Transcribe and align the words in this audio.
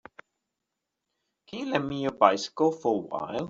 Can 1.45 1.59
you 1.59 1.71
lend 1.71 1.87
me 1.87 2.01
your 2.01 2.13
bycicle 2.13 2.71
for 2.73 2.95
a 2.95 3.07
while. 3.07 3.39